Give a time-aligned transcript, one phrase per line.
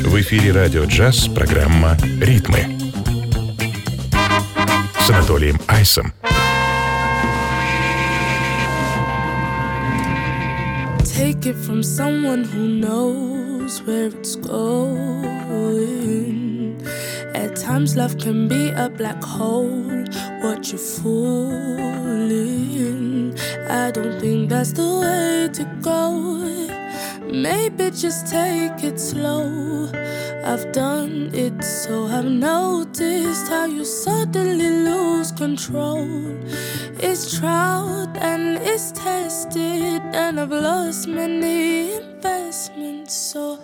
[0.00, 2.64] В эфире радио джаз программа «Ритмы»
[4.98, 6.14] с Анатолием Айсом.
[11.04, 15.12] Take it from someone who knows where it's going.
[17.34, 20.06] At times, love can be a black hole.
[20.42, 22.12] What you fooling?
[23.68, 26.81] I don't think that's the way to go.
[27.32, 29.90] Maybe just take it slow.
[30.44, 36.06] I've done it so I've noticed how you suddenly lose control.
[36.98, 43.14] It's tried and it's tested, and I've lost many investments.
[43.14, 43.58] So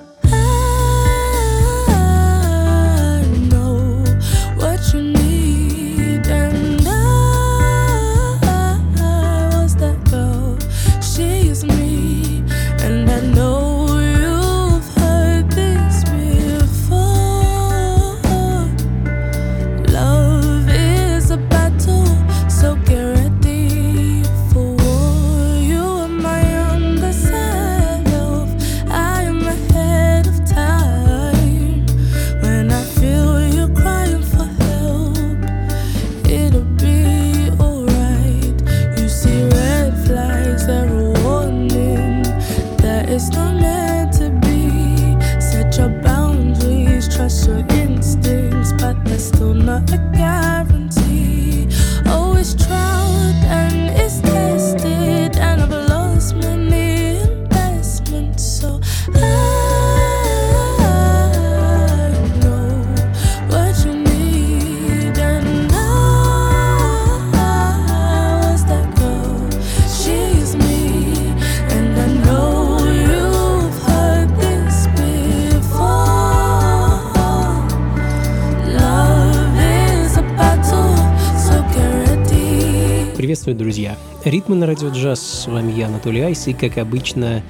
[83.48, 83.96] Приветствую, друзья!
[84.26, 85.20] Ритмы на радио джаз.
[85.22, 87.42] С вами я, Анатолий Айс, и, как обычно,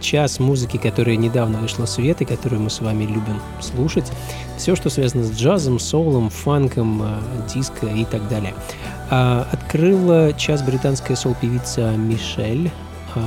[0.00, 4.10] час музыки, которая недавно вышла в свет и которую мы с вами любим слушать.
[4.58, 7.06] Все, что связано с джазом, соулом, фанком, э,
[7.54, 8.52] диско и так далее.
[9.10, 12.72] А, Открыла час британская соул-певица Мишель.
[13.14, 13.20] А,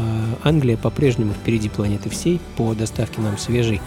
[0.43, 3.79] Англия по-прежнему впереди планеты всей по доставке нам свежей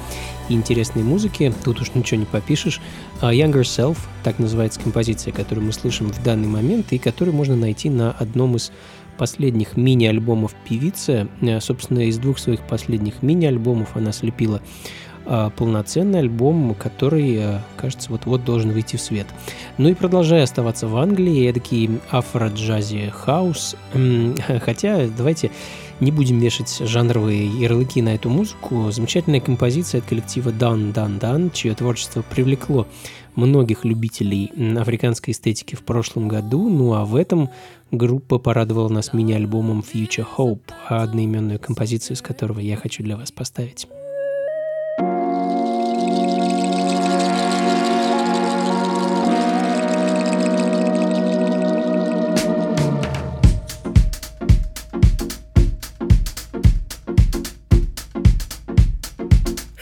[0.51, 1.53] и интересной музыки.
[1.65, 2.81] Тут уж ничего не попишешь.
[3.21, 7.57] А Younger Self, так называется композиция, которую мы слышим в данный момент и которую можно
[7.57, 8.73] найти на одном из
[9.17, 11.29] последних мини-альбомов певицы.
[11.41, 14.61] Э, Собственно, из двух своих последних мини-альбомов она слепила
[15.27, 19.27] а, полноценный альбом, который, э, кажется, вот-вот должен выйти в свет.
[19.77, 23.77] Ну и продолжая оставаться в Англии, эдакий афро-джази хаус.
[24.65, 25.51] Хотя, давайте
[26.01, 28.91] не будем вешать жанровые ярлыки на эту музыку.
[28.91, 32.87] Замечательная композиция от коллектива Дан Дан Дан, чье творчество привлекло
[33.37, 36.69] многих любителей африканской эстетики в прошлом году.
[36.69, 37.51] Ну а в этом
[37.91, 43.87] группа порадовала нас мини-альбомом Future Hope, одноименную композицию, из которого я хочу для вас поставить.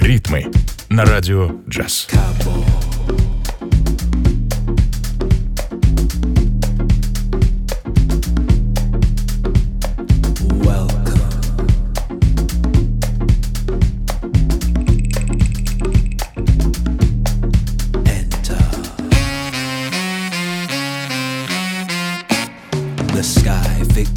[0.09, 0.51] «Ритмы»
[0.89, 2.09] на радио джаз.
[23.13, 24.09] The sky thick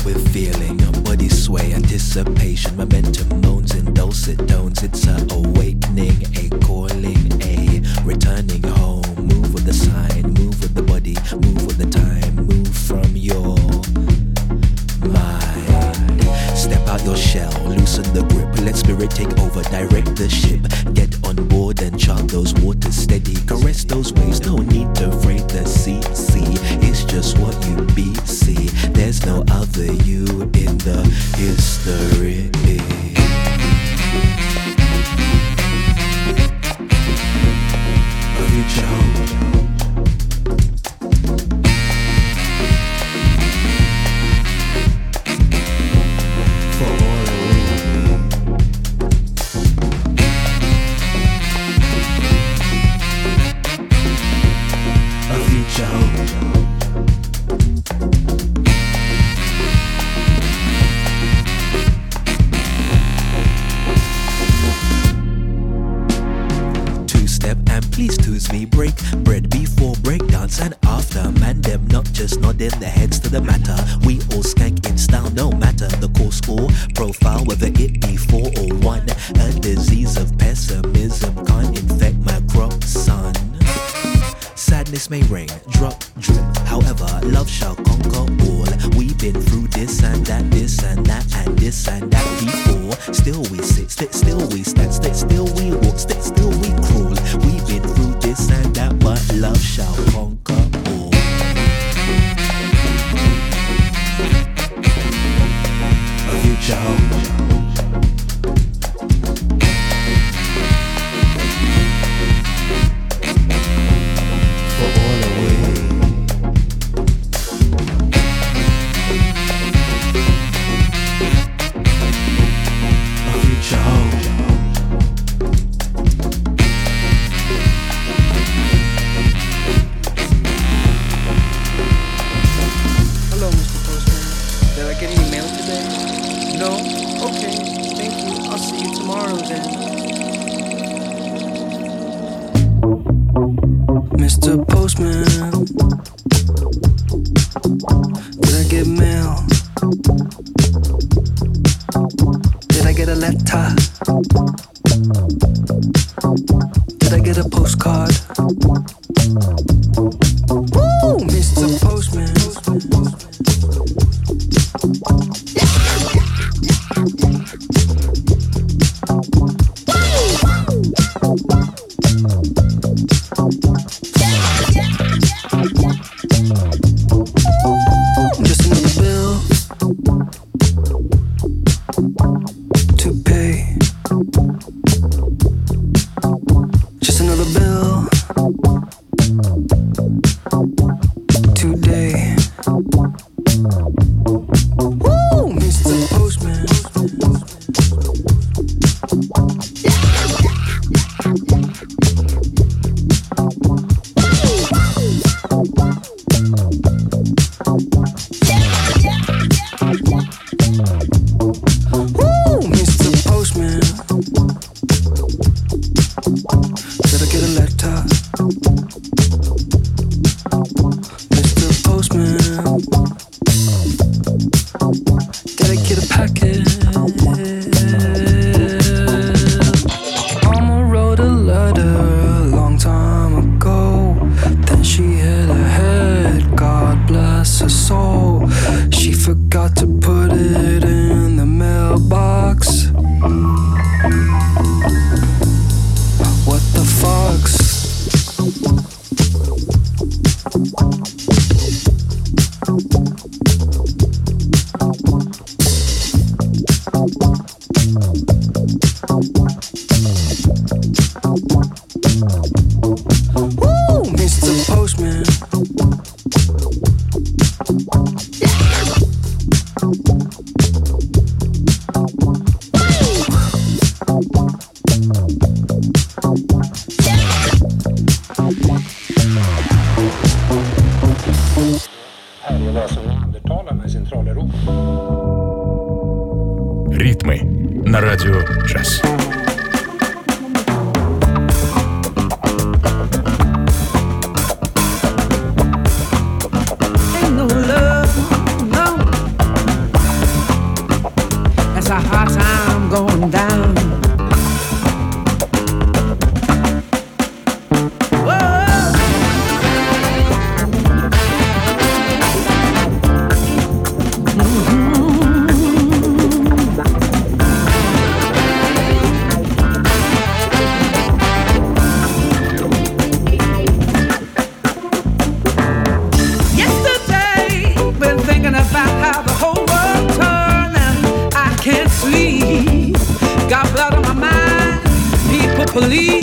[335.71, 336.20] police,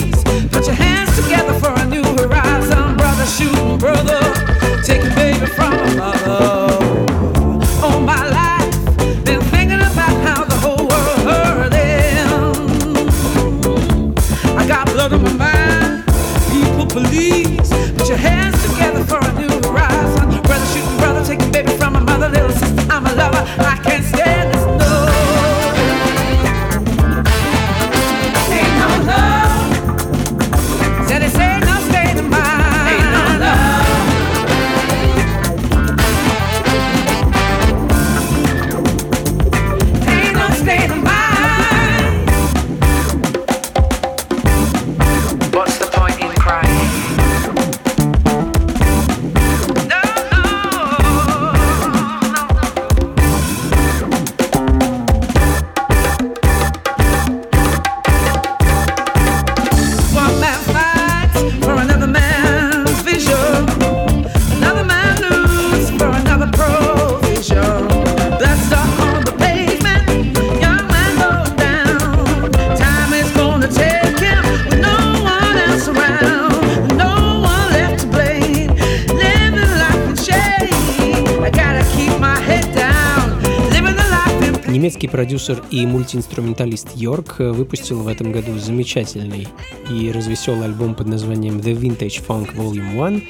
[85.18, 89.48] продюсер и мультиинструменталист Йорк выпустил в этом году замечательный
[89.90, 93.24] и развеселый альбом под названием The Vintage Funk Volume 1,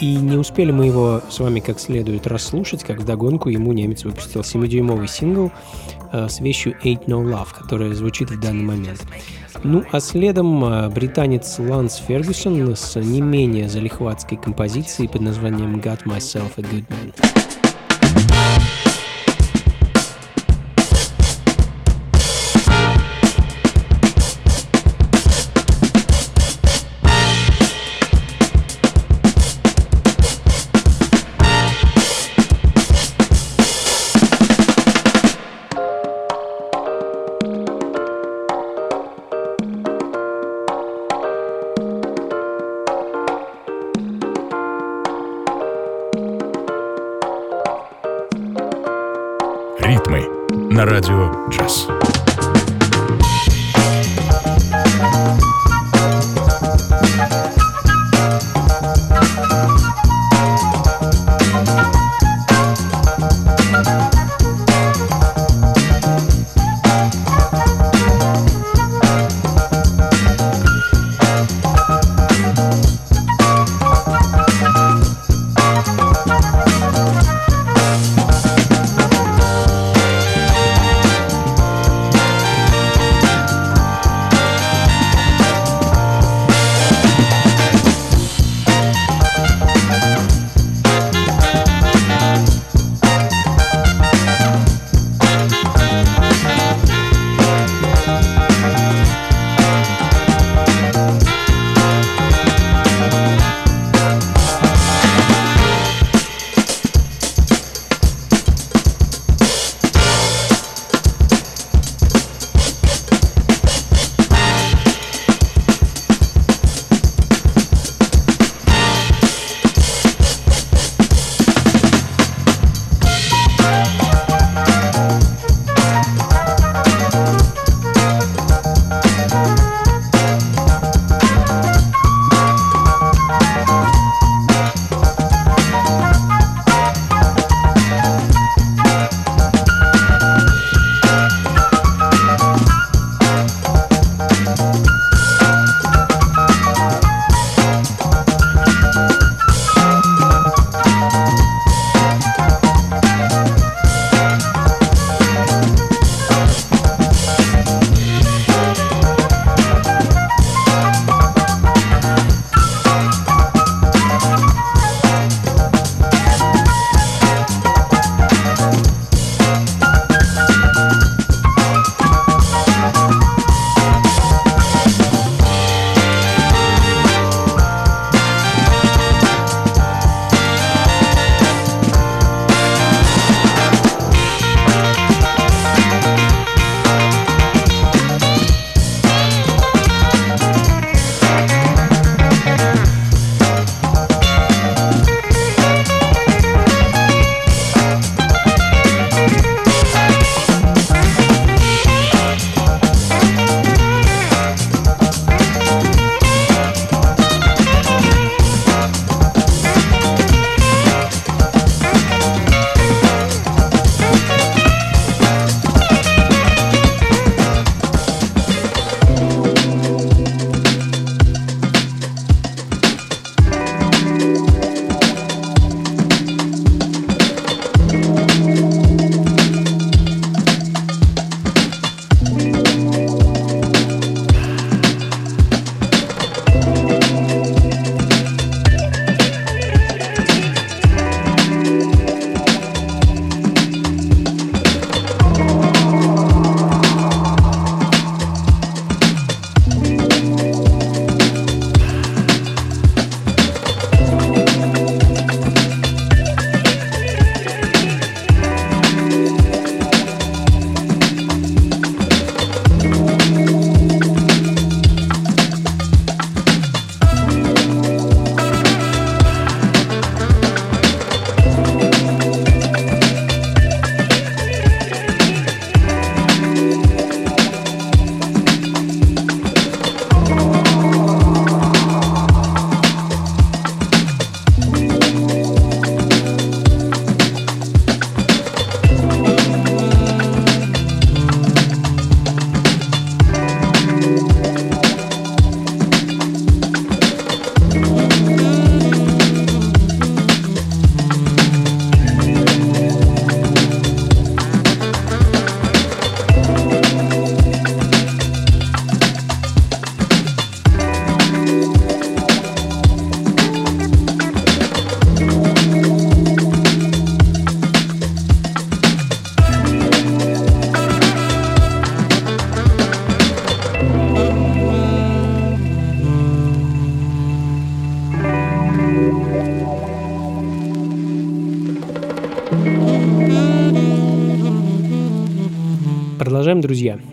[0.00, 4.40] и не успели мы его с вами как следует расслушать, как вдогонку ему немец выпустил
[4.40, 5.52] 7-дюймовый сингл
[6.12, 9.06] э, с вещью Ain't No Love, которая звучит в данный момент.
[9.62, 16.02] Ну а следом э, британец Ланс Фергюсон с не менее залихватской композицией под названием Got
[16.02, 17.47] Myself a Good Man.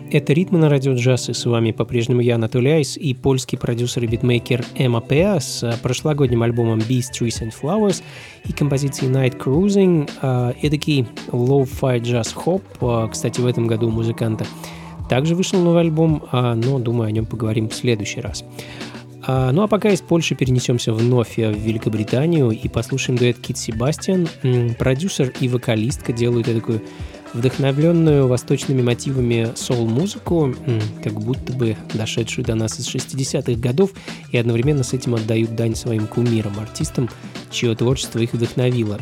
[0.08, 4.04] Это «Ритмы на радио джаз», и с вами по-прежнему я, Анатолий Айс, и польский продюсер
[4.04, 8.02] и битмейкер Эмма Пеа с э, прошлогодним альбомом Bees, Trees and Flowers
[8.44, 12.62] и композицией Night Cruising, э, эдакий low-fi джаз-хоп.
[12.80, 14.46] Э, кстати, в этом году у музыканта
[15.10, 18.44] также вышел новый альбом, но, думаю, о нем поговорим в следующий раз.
[19.28, 24.28] Ну а пока из Польши перенесемся вновь в Великобританию и послушаем дуэт Кит Себастьян.
[24.78, 26.82] Продюсер и вокалистка делают такую
[27.32, 30.54] вдохновленную восточными мотивами соул-музыку,
[31.02, 33.90] как будто бы дошедшую до нас из 60-х годов,
[34.32, 37.08] и одновременно с этим отдают дань своим кумирам, артистам,
[37.50, 38.98] чье творчество их вдохновило.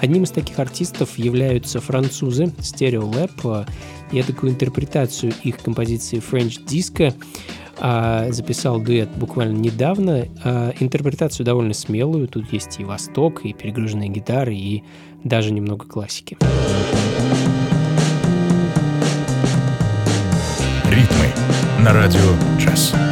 [0.00, 3.66] Одним из таких артистов являются французы Stereo Lab.
[4.12, 7.14] Я такую интерпретацию их композиции French Disco
[7.80, 10.26] а, записал дуэт буквально недавно.
[10.42, 12.28] А, интерпретацию довольно смелую.
[12.28, 14.82] Тут есть и восток, и перегруженные гитары, и
[15.24, 16.36] даже немного классики.
[21.78, 22.20] На радио
[22.58, 23.07] «Джаз».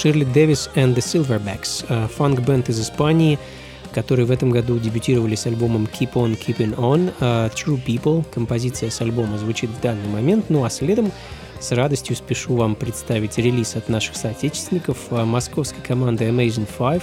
[0.00, 3.38] Ширли Дэвис and the Silverbacks, э, фанк-бенд из Испании,
[3.92, 8.24] которые в этом году дебютировали с альбомом Keep On Keeping On, э, True People.
[8.32, 11.12] Композиция с альбома звучит в данный момент, ну а следом
[11.60, 17.02] с радостью спешу вам представить релиз от наших соотечественников э, московской команды Amazing Five.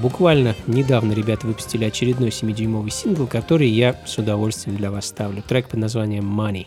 [0.00, 5.42] Буквально недавно ребята выпустили очередной 7-дюймовый сингл, который я с удовольствием для вас ставлю.
[5.42, 6.66] Трек под названием Money.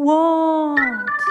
[0.00, 1.29] want.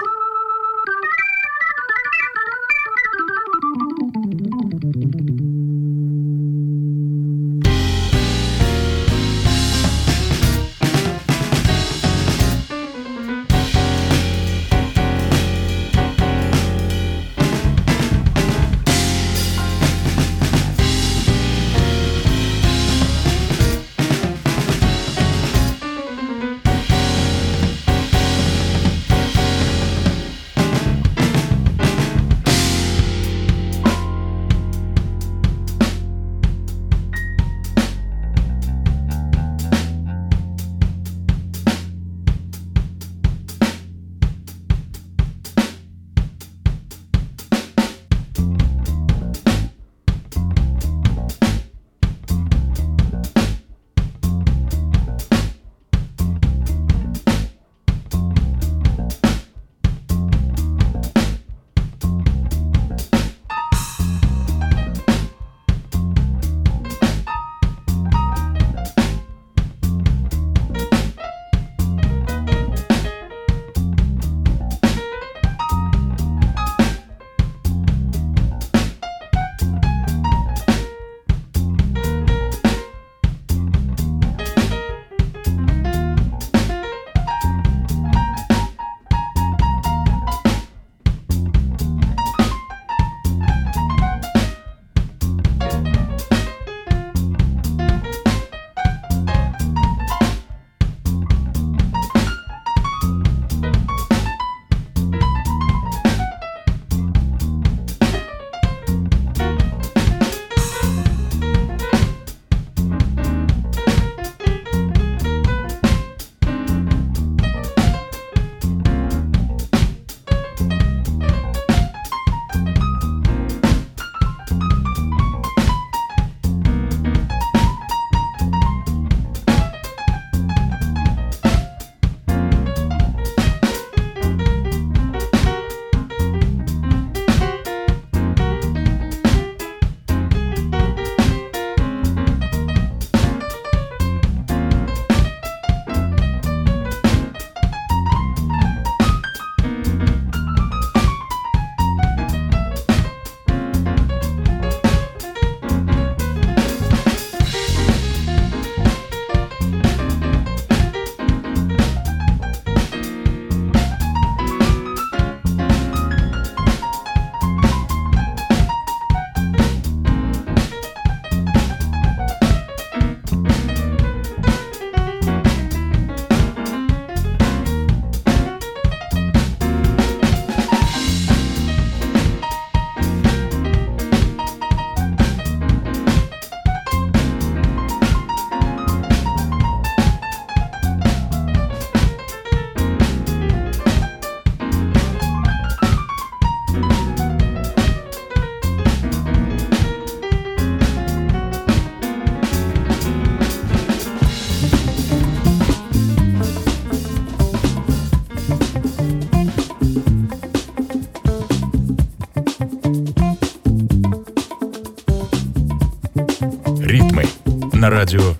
[217.90, 218.39] На радио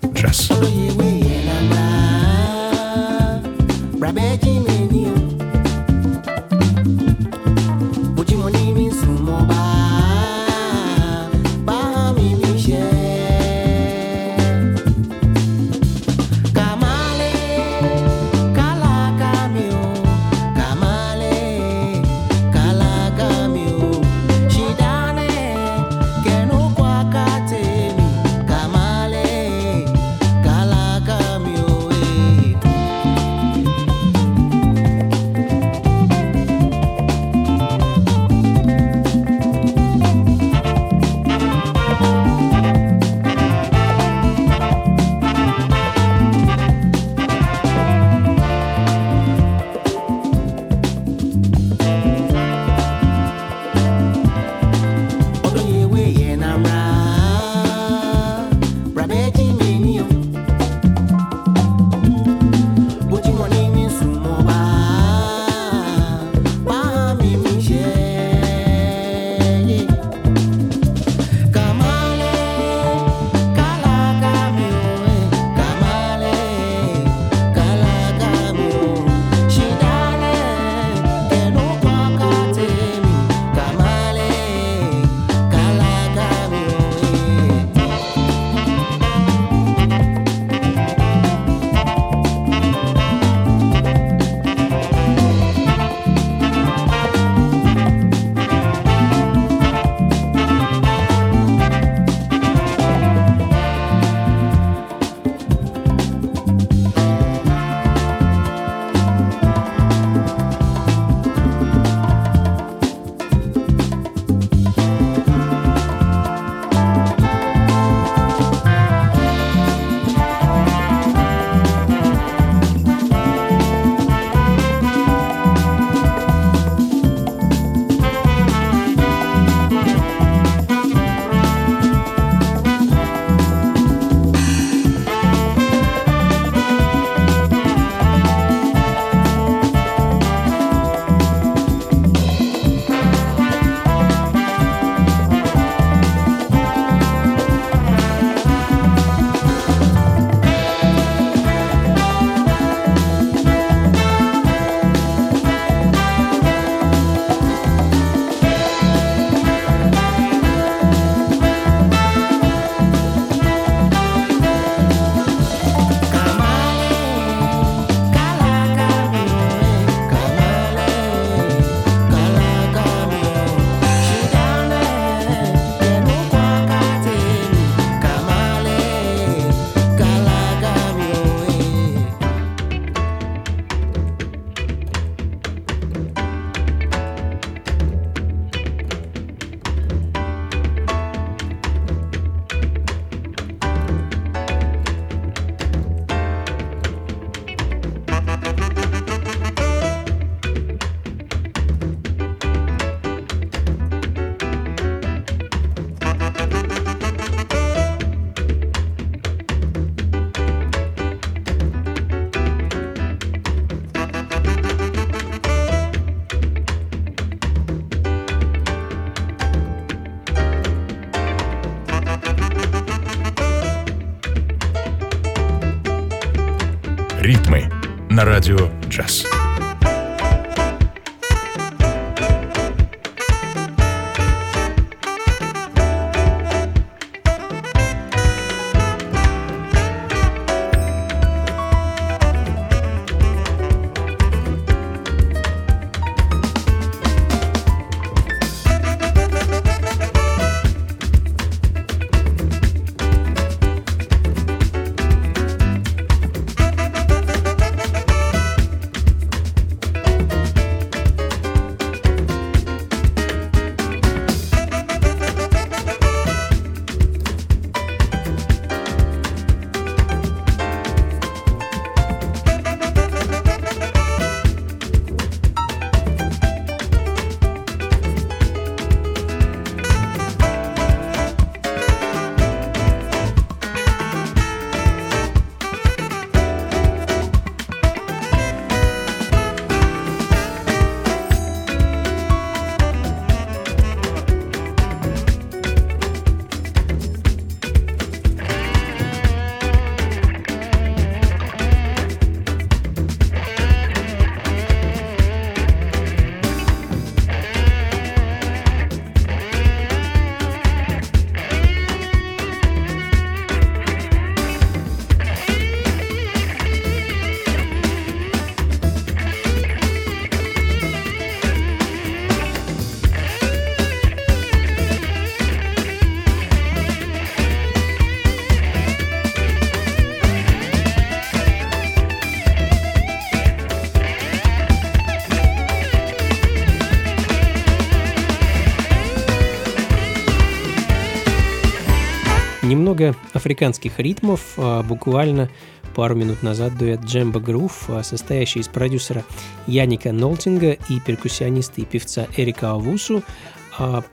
[342.70, 344.54] немного африканских ритмов.
[344.56, 345.50] А, Буквально
[345.94, 349.24] пару минут назад дуэт Джемба Грув, а, состоящий из продюсера
[349.66, 353.22] Яника Нолтинга и перкуссиониста и певца Эрика Авусу,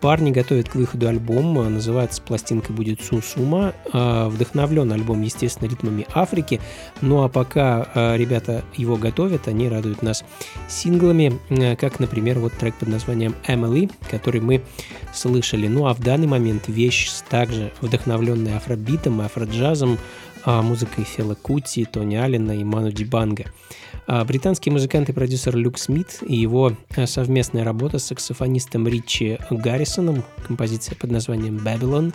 [0.02, 3.74] Парни готовят к выходу альбом, а, называется пластинка будет Сусума.
[3.92, 6.62] А, Вдохновлен альбом, естественно, ритмами Африки.
[7.02, 10.24] Ну а пока а, ребята его готовят, они радуют нас
[10.68, 14.64] синглами, а, как, например, вот трек под названием Emily, который мы
[15.14, 15.68] слышали.
[15.68, 19.98] Ну а в данный момент вещь также вдохновленная афробитом, афроджазом,
[20.46, 23.46] а, музыкой Фела Кути, Тони Аллена и Ману Дибанга.
[23.46, 23.52] А,
[24.08, 30.24] Британский музыкант и продюсер Люк Смит и его а, совместная работа с саксофонистом Ричи Гаррисоном,
[30.48, 32.14] композиция под названием «Babylon»,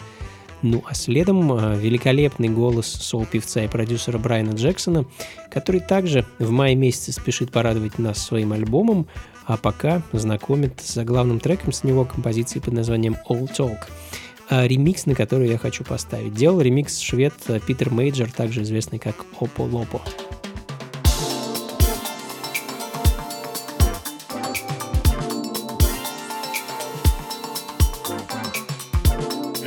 [0.62, 5.04] ну а следом а, великолепный голос соул-певца и продюсера Брайана Джексона,
[5.50, 9.06] который также в мае месяце спешит порадовать нас своим альбомом,
[9.44, 13.78] а пока знакомит с главным треком с него композицией под названием All Talk.
[14.48, 16.34] А, Ремикс, на который я хочу поставить.
[16.34, 20.00] Делал ремикс швед а, Питер Мейджор, также известный как Opolopo.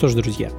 [0.00, 0.50] Что ж, друзья,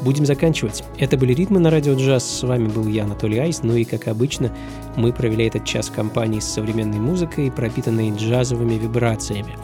[0.00, 0.82] будем заканчивать.
[0.96, 2.24] Это были «Ритмы на радио джаз».
[2.24, 3.62] С вами был я, Анатолий Айс.
[3.62, 4.56] Ну и, как обычно,
[4.96, 9.58] мы провели этот час в компании с современной музыкой, пропитанной джазовыми вибрациями.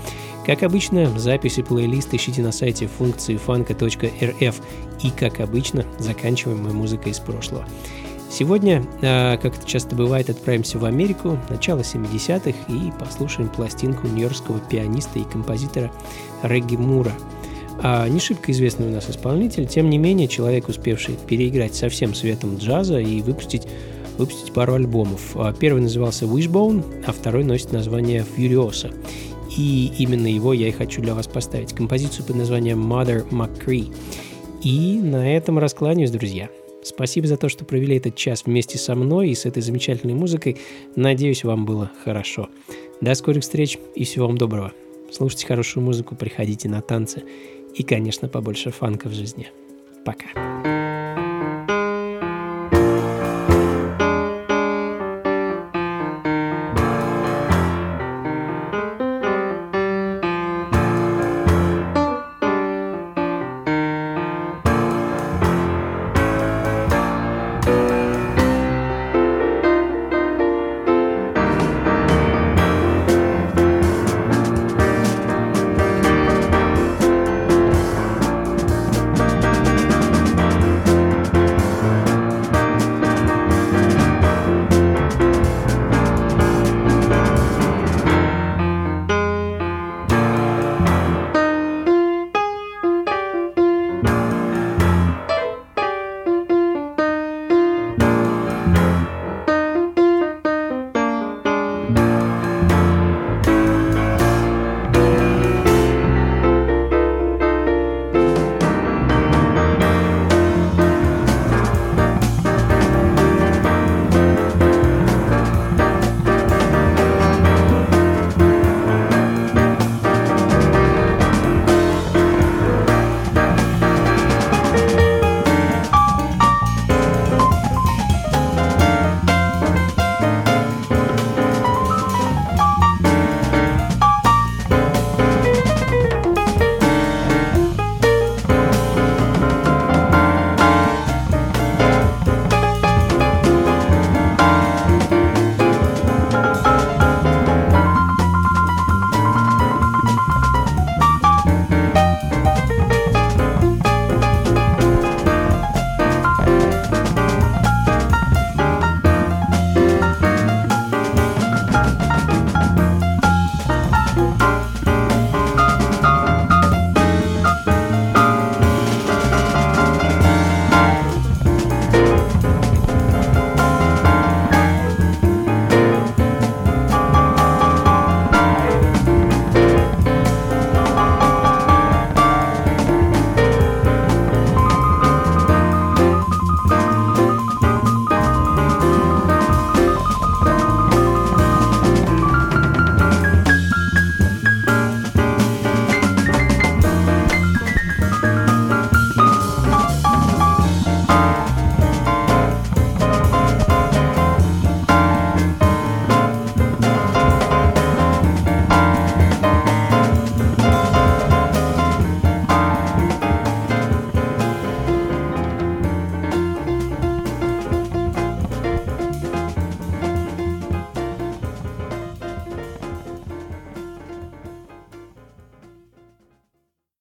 [0.44, 4.60] Как обычно, записи плейлист ищите на сайте функции фанка.рф.
[5.02, 7.66] И, как обычно, заканчиваем мы музыкой из прошлого.
[8.30, 14.60] Сегодня, а, как это часто бывает, отправимся в Америку, начало 70-х, и послушаем пластинку нью-йоркского
[14.60, 15.90] пианиста и композитора
[16.42, 17.12] Регги Мура.
[17.82, 22.14] А, не шибко известный у нас исполнитель, тем не менее, человек, успевший переиграть со всем
[22.14, 23.66] светом джаза и выпустить,
[24.18, 25.36] выпустить пару альбомов.
[25.36, 28.94] А, первый назывался Wishbone, а второй носит название Furiosa.
[29.56, 31.74] И именно его я и хочу для вас поставить.
[31.74, 33.92] Композицию под названием Mother McCree.
[34.62, 36.48] И на этом раскланяюсь, друзья.
[36.84, 40.56] Спасибо за то, что провели этот час вместе со мной и с этой замечательной музыкой.
[40.94, 42.48] Надеюсь, вам было хорошо.
[43.00, 44.72] До скорых встреч и всего вам доброго.
[45.10, 47.22] Слушайте хорошую музыку, приходите на танцы
[47.74, 49.48] и, конечно, побольше фанка в жизни.
[50.04, 50.71] Пока.